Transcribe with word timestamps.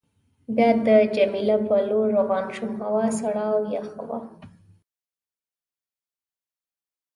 بیا 0.55 0.69
د 0.87 0.89
جميله 1.15 1.57
په 1.67 1.75
لور 1.89 2.07
روان 2.19 2.45
شوم، 2.55 2.71
هوا 2.85 3.05
سړه 3.19 3.45
او 3.53 3.61
یخه 3.75 4.03
وه. 4.09 4.19